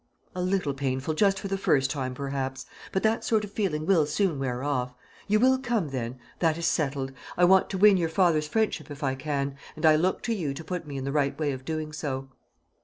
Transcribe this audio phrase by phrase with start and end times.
[0.33, 2.65] "A little painful just for the first time, perhaps.
[2.91, 4.95] But that sort of feeling will soon wear off.
[5.27, 6.17] You will come, then?
[6.39, 7.11] That is settled.
[7.37, 10.55] I want to win your father's friendship if I can, and I look to you
[10.55, 12.29] to put me in the right way of doing so."